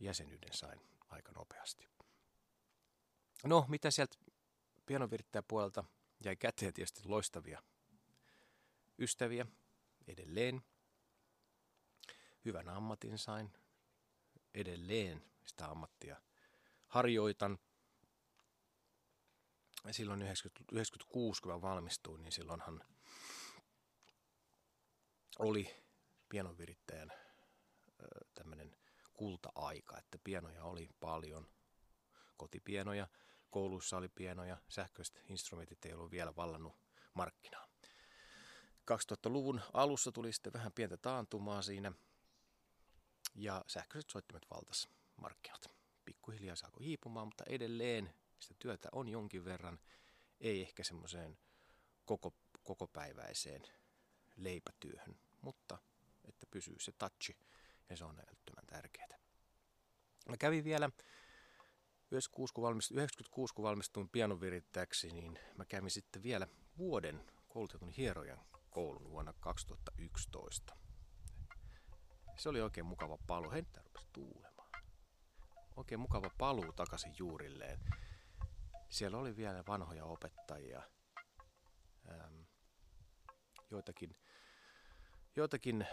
jäsenyyden 0.00 0.54
sain 0.54 0.80
aika 1.08 1.32
nopeasti. 1.32 1.88
No, 3.44 3.64
mitä 3.68 3.90
sieltä 3.90 4.16
puolelta 5.48 5.84
jäi 6.24 6.36
käteen 6.36 6.74
tietysti 6.74 7.00
loistavia 7.04 7.62
ystäviä 8.98 9.46
edelleen. 10.06 10.62
Hyvän 12.44 12.68
ammatin 12.68 13.18
sain. 13.18 13.52
Edelleen 14.54 15.24
sitä 15.46 15.66
ammattia 15.66 16.20
harjoitan 16.88 17.58
silloin 19.90 20.22
90, 20.22 20.74
96, 20.74 21.42
kun 21.42 21.52
mä 21.52 21.60
valmistuin, 21.60 22.22
niin 22.22 22.32
silloinhan 22.32 22.84
oli 25.38 25.84
pienonvirittäjän 26.28 27.12
tämmöinen 28.34 28.76
kulta-aika, 29.12 29.98
että 29.98 30.18
pienoja 30.24 30.64
oli 30.64 30.88
paljon, 31.00 31.48
kotipienoja, 32.36 33.08
kouluissa 33.50 33.96
oli 33.96 34.08
pienoja, 34.08 34.56
sähköiset 34.68 35.22
instrumentit 35.28 35.84
ei 35.84 35.92
ollut 35.92 36.10
vielä 36.10 36.36
vallannut 36.36 36.76
markkinaa. 37.14 37.67
2000-luvun 38.92 39.60
alussa 39.72 40.12
tuli 40.12 40.32
sitten 40.32 40.52
vähän 40.52 40.72
pientä 40.72 40.96
taantumaa 40.96 41.62
siinä, 41.62 41.92
ja 43.34 43.64
sähköiset 43.66 44.10
soittimet 44.10 44.46
valtas 44.50 44.88
markkinat. 45.16 45.66
Pikkuhiljaa 46.04 46.56
saako 46.56 46.80
hiipumaan, 46.80 47.26
mutta 47.26 47.44
edelleen 47.46 48.14
sitä 48.38 48.54
työtä 48.58 48.88
on 48.92 49.08
jonkin 49.08 49.44
verran, 49.44 49.78
ei 50.40 50.62
ehkä 50.62 50.84
semmoiseen 50.84 51.38
koko, 52.04 52.34
kokopäiväiseen 52.62 53.62
leipätyöhön, 54.36 55.20
mutta 55.40 55.78
että 56.24 56.46
pysyy 56.50 56.76
se 56.80 56.92
touchi 56.92 57.36
ja 57.90 57.96
se 57.96 58.04
on 58.04 58.18
älyttömän 58.18 58.66
tärkeää. 58.66 59.18
Mä 60.28 60.36
kävin 60.36 60.64
vielä 60.64 60.90
96, 62.10 62.54
kun, 62.54 62.64
valmistuin, 62.64 62.98
96, 62.98 63.54
kun 63.54 63.62
valmistuin 63.62 64.08
pianovirittäjäksi, 64.08 65.12
niin 65.12 65.38
mä 65.56 65.64
kävin 65.64 65.90
sitten 65.90 66.22
vielä 66.22 66.46
vuoden 66.78 67.24
koulutetun 67.48 67.90
hierojan 67.90 68.40
koulun 68.70 69.10
vuonna 69.10 69.32
2011. 69.40 70.76
Se 72.36 72.48
oli 72.48 72.60
oikein 72.60 72.86
mukava 72.86 73.18
paluu. 73.26 73.50
Hei, 73.50 73.64
rupesi 73.84 74.08
tuulemaan. 74.12 74.70
Oikein 75.76 76.00
mukava 76.00 76.30
paluu 76.38 76.72
takaisin 76.72 77.14
juurilleen 77.18 77.80
siellä 78.88 79.18
oli 79.18 79.36
vielä 79.36 79.64
vanhoja 79.66 80.04
opettajia, 80.04 80.82
ähm, 82.10 82.40
joitakin 83.70 84.16
joitakin 85.36 85.86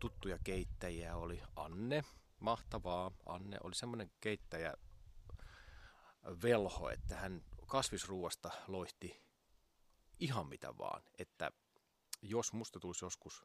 tuttuja 0.00 0.38
keittäjiä 0.44 1.16
oli 1.16 1.42
Anne, 1.56 2.04
mahtavaa. 2.40 3.10
Anne 3.26 3.58
oli 3.62 3.74
semmoinen 3.74 4.10
keittäjä 4.20 4.74
velho, 6.42 6.90
että 6.90 7.16
hän 7.16 7.42
kasvisruuasta 7.66 8.50
loihti 8.66 9.22
ihan 10.18 10.48
mitä 10.48 10.78
vaan. 10.78 11.02
Että 11.18 11.52
jos 12.22 12.52
musta 12.52 12.80
tulisi 12.80 13.04
joskus 13.04 13.44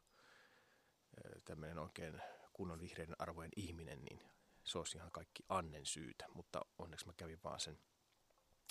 tämmöinen 1.44 1.78
oikein 1.78 2.22
kunnon 2.52 2.80
vihreiden 2.80 3.16
arvojen 3.18 3.52
ihminen, 3.56 4.04
niin 4.04 4.20
se 4.64 4.78
olisi 4.78 4.98
ihan 4.98 5.12
kaikki 5.12 5.42
Annen 5.48 5.86
syytä. 5.86 6.24
Mutta 6.34 6.60
onneksi 6.78 7.06
mä 7.06 7.12
kävin 7.16 7.42
vaan 7.44 7.60
sen 7.60 7.78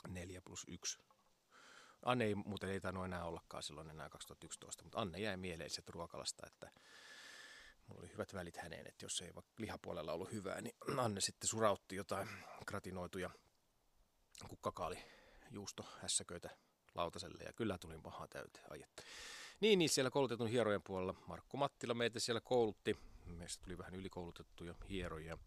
4 0.07 0.41
plus 0.41 0.63
1. 0.67 0.99
Anne 2.05 2.25
ei 2.25 2.35
muuten 2.35 2.69
ei 2.69 2.79
tainnut 2.79 3.05
enää 3.05 3.25
ollakaan 3.25 3.63
silloin 3.63 3.89
enää 3.89 4.09
2011, 4.09 4.83
mutta 4.83 4.99
Anne 4.99 5.19
jäi 5.19 5.37
mieleen 5.37 5.69
sieltä 5.69 5.91
ruokalasta, 5.91 6.47
että 6.47 6.71
mulla 7.87 8.01
oli 8.01 8.11
hyvät 8.13 8.33
välit 8.33 8.57
häneen, 8.57 8.87
että 8.87 9.05
jos 9.05 9.21
ei 9.21 9.35
vaikka 9.35 9.53
lihapuolella 9.57 10.13
ollut 10.13 10.31
hyvää, 10.31 10.61
niin 10.61 10.75
Anne 10.97 11.21
sitten 11.21 11.47
surautti 11.47 11.95
jotain 11.95 12.29
gratinoituja 12.65 13.29
kukkakaali 14.49 15.03
juusto 15.51 15.85
hässäköitä 16.01 16.49
lautaselle 16.95 17.43
ja 17.43 17.53
kyllä 17.53 17.77
tulin 17.77 18.01
pahaa 18.01 18.27
täyteen. 18.27 18.71
Ai. 18.71 18.85
Niin, 19.59 19.79
niin 19.79 19.89
siellä 19.89 20.11
koulutetun 20.11 20.47
hierojen 20.47 20.81
puolella 20.81 21.15
Markku 21.27 21.57
Mattila 21.57 21.93
meitä 21.93 22.19
siellä 22.19 22.41
koulutti. 22.41 22.97
Meistä 23.25 23.63
tuli 23.63 23.77
vähän 23.77 23.95
ylikoulutettuja 23.95 24.75
hieroja. 24.89 25.37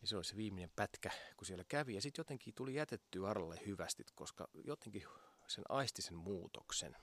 Ja 0.00 0.08
se 0.08 0.16
oli 0.16 0.24
se 0.24 0.36
viimeinen 0.36 0.70
pätkä, 0.76 1.10
kun 1.36 1.46
siellä 1.46 1.64
kävi. 1.64 1.94
Ja 1.94 2.00
sitten 2.00 2.20
jotenkin 2.20 2.54
tuli 2.54 2.74
jätetty 2.74 3.26
Arlalle 3.26 3.60
hyvästit, 3.66 4.10
koska 4.10 4.48
jotenkin 4.64 5.04
sen 5.46 5.64
aistisen 5.68 6.14
muutoksen. 6.14 6.96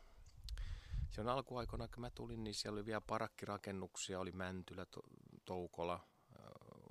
Se 1.09 1.21
on 1.21 1.27
alkuaikoina, 1.27 1.87
kun 1.87 2.01
mä 2.01 2.09
tulin, 2.09 2.43
niin 2.43 2.53
siellä 2.53 2.77
oli 2.77 2.85
vielä 2.85 3.01
parakkirakennuksia, 3.01 4.19
oli 4.19 4.31
Mäntylä, 4.31 4.85
Toukola, 5.45 6.07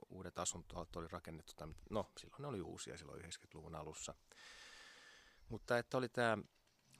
uudet 0.08 0.38
asuntoalat 0.38 0.96
oli 0.96 1.08
rakennettu. 1.08 1.54
No, 1.90 2.10
silloin 2.18 2.42
ne 2.42 2.48
oli 2.48 2.60
uusia 2.60 2.96
silloin 2.96 3.22
90-luvun 3.22 3.74
alussa. 3.74 4.14
Mutta 5.48 5.78
että 5.78 5.98
oli 5.98 6.08
tämä 6.08 6.38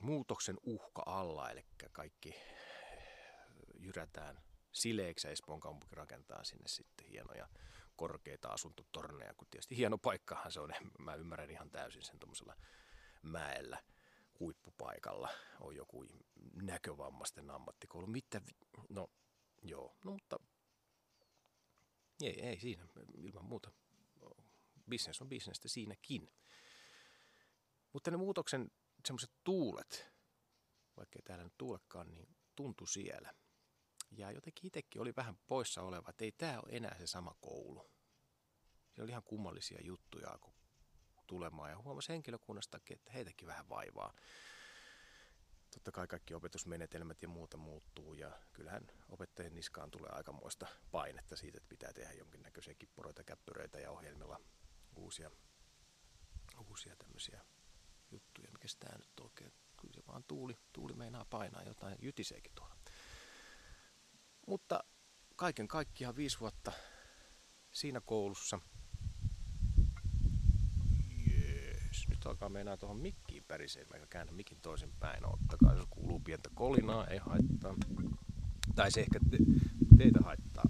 muutoksen 0.01 0.57
uhka 0.63 1.03
alla, 1.07 1.51
eli 1.51 1.65
kaikki 1.93 2.35
jyrätään 3.79 4.43
sileeksi 4.73 5.27
ja 5.27 5.31
Espoon 5.31 5.61
kaupunki 5.61 5.95
rakentaa 5.95 6.45
sinne 6.45 6.69
sitten 6.69 7.07
hienoja 7.07 7.49
korkeita 7.97 8.49
asuntotorneja, 8.49 9.35
kun 9.35 9.49
tietysti 9.51 9.77
hieno 9.77 9.99
paikkahan 9.99 10.53
se 10.53 10.61
on, 10.61 10.73
mä 10.99 11.15
ymmärrän 11.15 11.51
ihan 11.51 11.71
täysin 11.71 12.03
sen 12.03 12.19
tuommoisella 12.19 12.57
mäellä 13.23 13.79
huippupaikalla 14.41 15.29
on 15.61 15.77
joku 15.77 16.07
näkövammaisten 16.63 17.51
ammattikoulu. 17.51 18.07
Mitä, 18.07 18.41
no 18.89 19.11
joo, 19.63 19.97
no 20.05 20.13
mutta 20.13 20.41
ei, 22.23 22.41
ei 22.41 22.61
siinä, 22.61 22.87
ilman 23.17 23.45
muuta. 23.45 23.71
Business 24.91 25.23
on 25.23 25.29
bisnestä 25.29 25.69
siinäkin. 25.69 26.31
Mutta 27.93 28.11
ne 28.11 28.17
muutoksen 28.17 28.71
semmoiset 29.07 29.31
tuulet, 29.45 30.13
vaikka 30.97 31.19
ei 31.19 31.23
täällä 31.23 31.45
nyt 31.45 31.59
tuulekaan, 31.59 32.11
niin 32.11 32.37
tuntui 32.57 32.89
siellä. 32.89 33.35
Ja 34.11 34.31
jotenkin 34.31 34.67
itsekin 34.67 35.01
oli 35.03 35.13
vähän 35.17 35.39
poissa 35.47 35.83
oleva, 35.83 36.11
että 36.11 36.25
ei 36.25 36.33
tämä 36.33 36.61
ole 36.61 36.77
enää 36.77 36.99
se 36.99 37.07
sama 37.07 37.35
koulu. 37.41 37.91
Siinä 38.91 39.05
oli 39.05 39.11
ihan 39.11 39.23
kummallisia 39.23 39.79
juttuja 39.83 40.39
kun 40.41 40.55
tulemaan 41.27 41.71
ja 41.71 41.79
huomasi 41.79 42.13
henkilökunnastakin, 42.13 42.95
että 42.95 43.13
heitäkin 43.13 43.49
vähän 43.49 43.69
vaivaa. 43.69 44.13
Totta 45.75 45.93
kai 45.93 46.07
kaikki 46.07 46.35
opetusmenetelmät 46.35 47.23
ja 47.23 47.29
muuta 47.29 47.57
muuttuu 47.57 48.15
ja 48.15 48.41
kyllähän 48.53 48.87
opettajien 49.09 49.55
niskaan 49.55 49.91
tulee 49.91 50.11
aikamoista 50.13 50.67
painetta 50.91 51.37
siitä, 51.37 51.57
että 51.57 51.69
pitää 51.69 51.93
tehdä 51.93 52.13
jonkinnäköisiä 52.13 52.75
kippuroita, 52.75 53.25
käppyröitä 53.25 53.81
ja 53.81 53.91
ohjelmilla 53.91 54.41
uusia, 54.97 55.31
uusia 56.69 56.97
tämmöisiä 56.97 57.45
juttuja, 58.11 58.53
mikä 58.53 58.69
tämä 58.79 58.99
nyt 58.99 59.21
oikein, 59.21 59.53
kyllä 59.81 59.95
se 59.95 60.03
vaan 60.07 60.25
tuuli, 60.25 60.57
tuuli 60.73 60.95
meinaa 60.95 61.25
painaa 61.31 61.63
jotain, 61.63 61.97
jytiseekin 62.03 62.53
tuolla. 62.55 62.77
Mutta 64.47 64.85
kaiken 65.37 65.69
kaikkiaan 65.69 66.17
viisi 66.17 66.41
vuotta 66.41 66.73
siinä 67.71 68.01
koulussa. 68.01 68.61
Jees, 71.27 72.09
nyt 72.09 72.27
alkaa 72.27 72.49
meinaa 72.49 72.77
tuohon 72.77 72.97
mikkiin 72.97 73.45
päriseen, 73.49 73.87
mä 74.01 74.07
käännän 74.07 74.35
mikin 74.35 74.61
toisen 74.61 74.93
päin, 75.01 75.27
ottakaa, 75.27 75.75
jos 75.75 75.87
kuuluu 75.91 76.21
pientä 76.21 76.51
kolinaa, 76.55 77.07
ei 77.07 77.19
haittaa. 77.19 77.75
Tai 78.75 78.91
se 78.91 79.01
ehkä 79.01 79.19
te, 79.31 79.37
teitä 79.99 80.19
haittaa, 80.25 80.65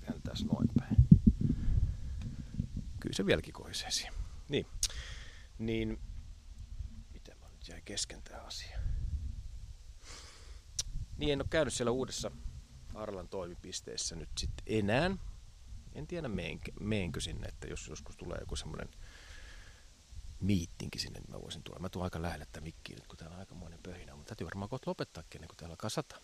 kääntää 0.00 0.34
noin 0.52 0.68
päin. 0.78 0.96
Kyllä 3.00 3.16
se 3.16 3.26
vieläkin 3.26 3.52
kohisee 3.52 3.90
Niin, 4.48 4.66
niin 5.58 5.98
jäi 7.70 7.82
kesken 7.84 8.22
tämä 8.22 8.42
asia. 8.42 8.78
Niin 11.16 11.32
en 11.32 11.40
ole 11.40 11.48
käynyt 11.50 11.74
siellä 11.74 11.90
uudessa 11.90 12.30
Arlan 12.94 13.28
toimipisteessä 13.28 14.16
nyt 14.16 14.28
sitten 14.38 14.64
enää. 14.66 15.10
En 15.94 16.06
tiedä 16.06 16.28
meenkö, 16.28 16.72
meenkö 16.80 17.20
sinne, 17.20 17.48
että 17.48 17.66
jos 17.66 17.88
joskus 17.88 18.16
tulee 18.16 18.38
joku 18.40 18.56
semmoinen 18.56 18.88
miittinki 20.40 20.98
sinne, 20.98 21.20
niin 21.20 21.30
mä 21.30 21.42
voisin 21.42 21.62
tuoda. 21.62 21.80
Mä 21.80 21.88
tuon 21.88 22.04
aika 22.04 22.22
lähelle 22.22 22.46
tätä 22.46 22.60
mikkiä 22.60 22.96
nyt, 22.96 23.06
kun 23.06 23.16
täällä 23.16 23.34
on 23.34 23.40
aikamoinen 23.40 23.80
pöhinä, 23.82 24.14
mutta 24.14 24.28
täytyy 24.28 24.44
varmaan 24.44 24.68
kohta 24.68 24.90
lopettaakin 24.90 25.38
ennen 25.38 25.48
kuin 25.48 25.56
täällä 25.56 25.76
kasata. 25.76 26.16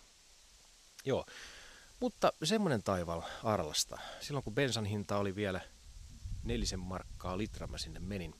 Joo, 1.05 1.25
mutta 1.99 2.33
semmoinen 2.43 2.83
taival 2.83 3.21
Arlasta. 3.43 3.99
Silloin 4.19 4.43
kun 4.43 4.55
bensan 4.55 4.85
hinta 4.85 5.17
oli 5.17 5.35
vielä 5.35 5.61
nelisen 6.43 6.79
markkaa 6.79 7.37
litra, 7.37 7.67
mä 7.67 7.77
sinne 7.77 7.99
menin. 7.99 8.35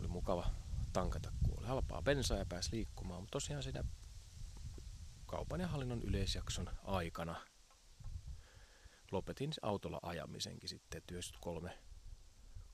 Oli 0.00 0.08
mukava 0.08 0.50
tankata, 0.92 1.32
halpaa 1.68 2.02
bensaa 2.02 2.38
ja 2.38 2.46
pääsi 2.46 2.72
liikkumaan. 2.72 3.20
Mutta 3.22 3.32
tosiaan 3.32 3.62
siinä 3.62 3.84
kaupan 5.26 5.60
ja 5.60 5.68
hallinnon 5.68 6.02
yleisjakson 6.02 6.70
aikana 6.84 7.46
lopetin 9.10 9.52
autolla 9.62 9.98
ajamisenkin 10.02 10.68
sitten. 10.68 11.02
93 11.12 11.78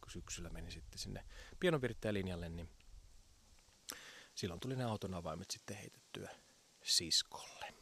syksyllä 0.09 0.51
meni 0.51 0.71
sitten 0.71 0.99
sinne 0.99 1.25
pienonvirittäjälinjalle, 1.61 2.49
niin 2.49 2.71
silloin 4.35 4.61
tuli 4.61 4.77
ne 4.77 4.85
auton 4.85 5.15
avaimet 5.15 5.51
sitten 5.51 5.77
heitettyä 5.77 6.31
siskolle. 6.83 7.75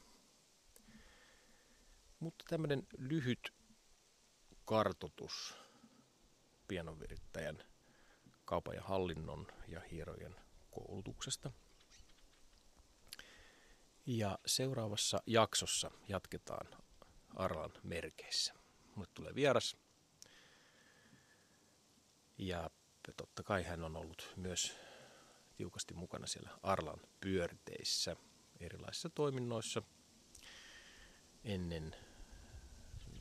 Mutta 2.20 2.44
tämmöinen 2.48 2.86
lyhyt 2.98 3.54
kartotus 4.64 5.56
pienonvirittäjän 6.68 7.64
kaupan 8.44 8.74
ja 8.74 8.82
hallinnon 8.82 9.46
ja 9.68 9.80
hierojen 9.80 10.41
koulutuksesta. 10.72 11.52
Ja 14.06 14.38
seuraavassa 14.46 15.22
jaksossa 15.26 15.90
jatketaan 16.08 16.66
Arlan 17.36 17.72
merkeissä. 17.82 18.54
Mulle 18.94 19.08
tulee 19.14 19.34
vieras. 19.34 19.76
Ja 22.38 22.70
totta 23.16 23.42
kai 23.42 23.62
hän 23.62 23.84
on 23.84 23.96
ollut 23.96 24.32
myös 24.36 24.76
tiukasti 25.56 25.94
mukana 25.94 26.26
siellä 26.26 26.50
Arlan 26.62 27.00
pyörteissä, 27.20 28.16
erilaisissa 28.60 29.08
toiminnoissa 29.10 29.82
ennen 31.44 31.96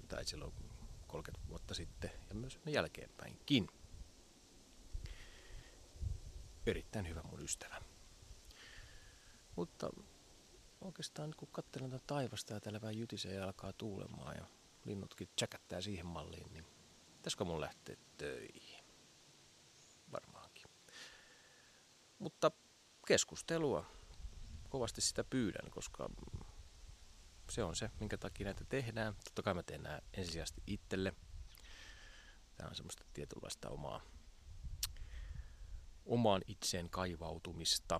tai 0.07 0.25
silloin 0.25 0.53
30 1.07 1.49
vuotta 1.49 1.73
sitten 1.73 2.11
ja 2.29 2.35
myös 2.35 2.59
jälkeenpäinkin 2.65 3.67
erittäin 6.65 7.07
hyvä 7.09 7.21
mun 7.23 7.41
ystävä. 7.41 7.81
Mutta 9.55 9.89
oikeastaan 10.81 11.33
kun 11.37 11.47
katselen 11.51 11.89
tätä 11.89 12.03
taivasta 12.07 12.53
ja 12.53 12.59
täällä 12.59 12.81
vähän 12.81 12.97
jytisee 12.97 13.33
ja 13.33 13.43
alkaa 13.43 13.73
tuulemaan 13.73 14.35
ja 14.37 14.45
linnutkin 14.85 15.29
tsäkättää 15.35 15.81
siihen 15.81 16.05
malliin, 16.05 16.53
niin 16.53 16.65
pitäisikö 17.15 17.45
mun 17.45 17.61
lähteä 17.61 17.95
töihin? 18.17 18.85
Varmaankin. 20.11 20.65
Mutta 22.19 22.51
keskustelua 23.07 23.85
kovasti 24.69 25.01
sitä 25.01 25.23
pyydän, 25.23 25.71
koska 25.71 26.09
se 27.49 27.63
on 27.63 27.75
se, 27.75 27.91
minkä 27.99 28.17
takia 28.17 28.45
näitä 28.45 28.65
tehdään. 28.65 29.15
Totta 29.23 29.41
kai 29.41 29.53
mä 29.53 29.63
teen 29.63 29.83
nämä 29.83 30.01
ensisijaisesti 30.13 30.61
itselle. 30.67 31.13
Tämä 32.55 32.69
on 32.69 32.75
semmoista 32.75 33.03
tietynlaista 33.13 33.69
omaa 33.69 34.01
omaan 36.05 36.41
itseen 36.47 36.89
kaivautumista. 36.89 37.99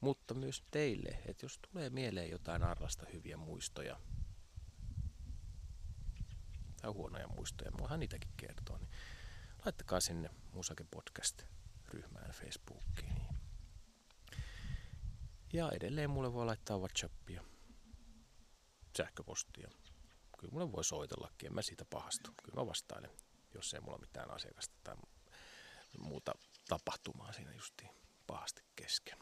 Mutta 0.00 0.34
myös 0.34 0.64
teille, 0.70 1.08
että 1.26 1.44
jos 1.44 1.58
tulee 1.58 1.90
mieleen 1.90 2.30
jotain 2.30 2.62
arlasta 2.62 3.06
hyviä 3.12 3.36
muistoja 3.36 4.00
tai 6.80 6.90
huonoja 6.90 7.28
muistoja, 7.28 7.70
voihan 7.78 8.00
niitäkin 8.00 8.32
kertoa, 8.36 8.78
niin 8.78 8.90
laittakaa 9.64 10.00
sinne 10.00 10.30
Musake 10.52 10.84
Podcast-ryhmään 10.90 12.30
Facebookiin. 12.30 13.22
Ja 15.52 15.70
edelleen 15.70 16.10
mulle 16.10 16.32
voi 16.32 16.46
laittaa 16.46 16.78
Whatsappia 16.78 17.44
sähköpostia. 18.96 19.70
Kyllä 20.38 20.52
mulle 20.52 20.72
voi 20.72 20.84
soitellakin, 20.84 21.46
en 21.46 21.54
mä 21.54 21.62
siitä 21.62 21.84
pahastu. 21.84 22.30
Kyllä 22.42 22.60
mä 22.60 22.66
vastailen, 22.66 23.10
jos 23.54 23.74
ei 23.74 23.80
mulla 23.80 23.98
mitään 23.98 24.30
asiakasta 24.30 24.74
tai 24.84 24.96
muuta 25.98 26.32
tapahtumaa 26.68 27.32
siinä 27.32 27.52
justiin 27.54 27.90
pahasti 28.26 28.62
kesken. 28.76 29.18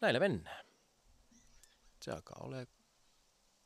Näillä 0.00 0.20
mennään. 0.20 0.66
Se 2.02 2.10
alkaa 2.10 2.40
ole 2.40 2.66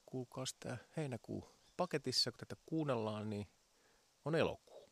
kuukausi 0.07 0.57
heinäkuu 0.97 1.57
paketissa, 1.77 2.31
kun 2.31 2.39
tätä 2.39 2.57
kuunnellaan, 2.67 3.31
niin 3.31 3.49
on 4.25 4.35
elokuu. 4.35 4.91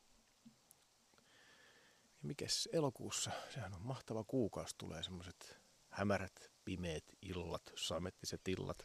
Ja 2.22 2.28
mikäs 2.28 2.68
elokuussa? 2.72 3.30
Sehän 3.54 3.74
on 3.74 3.82
mahtava 3.82 4.24
kuukausi. 4.24 4.74
Tulee 4.78 5.02
semmoiset 5.02 5.60
hämärät, 5.88 6.52
pimeät 6.64 7.04
illat, 7.22 7.62
samettiset 7.76 8.48
illat. 8.48 8.78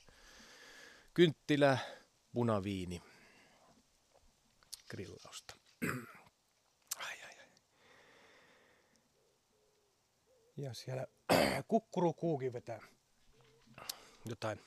Kynttilä, 1.13 1.77
punaviini, 2.33 3.01
grillausta. 4.89 5.55
Ai, 6.97 7.21
ai, 7.23 7.39
ai. 7.39 7.47
Ja 10.61 10.73
siellä 10.73 11.07
kukkurukuukin 11.67 12.53
vetää 12.53 12.79
jotain 14.25 14.61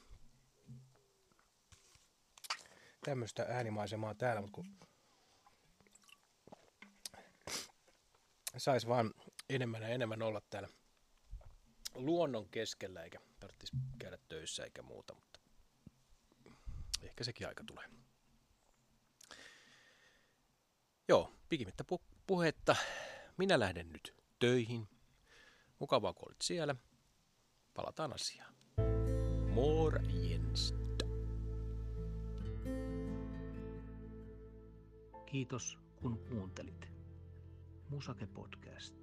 tämmöistä 3.05 3.47
äänimaisemaa 3.49 4.15
täällä, 4.15 4.41
mutta 4.41 4.55
kun 4.55 4.79
sais 8.57 8.89
vaan 8.89 9.15
enemmän 9.49 9.83
ja 9.83 9.89
enemmän 9.89 10.23
olla 10.23 10.41
täällä 10.51 10.69
luonnon 11.95 12.49
keskellä, 12.49 13.03
eikä 13.03 13.21
tarvitsisi 13.41 13.77
käydä 13.99 14.19
töissä 14.29 14.65
eikä 14.65 14.83
muuta, 14.83 15.15
mutta 15.15 15.41
ehkä 17.03 17.25
sekin 17.25 17.49
aika 17.49 17.65
tulee. 17.67 17.85
Joo, 21.09 21.33
pikimmittä 21.49 21.85
pu- 21.93 22.17
puhetta. 22.27 22.77
Minä 23.37 23.61
lähden 23.61 23.93
nyt 23.93 24.15
töihin. 24.39 24.89
Mukavaa, 25.83 26.13
kun 26.13 26.29
olit 26.29 26.41
siellä. 26.43 26.75
Palataan 27.75 28.13
asiaan. 28.13 28.55
Morjens. 29.55 30.75
Kiitos 35.27 35.79
kun 35.97 36.19
kuuntelit. 36.19 36.89
Musake 37.89 38.27
Podcast. 38.27 39.02